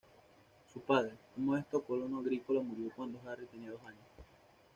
Su 0.73 0.81
padre, 0.81 1.13
un 1.37 1.45
modesto 1.45 1.79
colono 1.83 2.21
agrícola, 2.21 2.59
murió 2.63 2.91
cuando 2.95 3.21
Harry 3.29 3.45
tenía 3.45 3.69
dos 3.69 3.83
años. 3.85 4.07